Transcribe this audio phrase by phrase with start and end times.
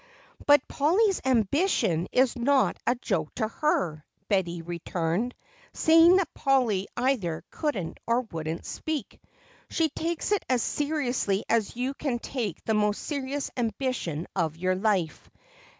[0.47, 5.35] "But Polly's ambition is not a joke to her," Betty returned,
[5.73, 9.21] seeing that Polly either couldn't or wouldn't speak.
[9.69, 14.73] "She takes it as seriously as you can take the most serious ambition of your
[14.73, 15.29] life.